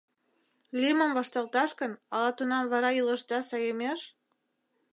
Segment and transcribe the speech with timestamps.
[0.79, 3.99] —Лӱмым вашталташ гын, ала тунам вара илышда саемеш?